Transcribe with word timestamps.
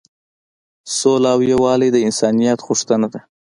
سوله 0.97 1.29
او 1.35 1.39
یووالی 1.51 1.89
د 1.91 1.97
انسانیت 2.07 2.59
غوښتنه 2.67 3.07
ده. 3.13 3.19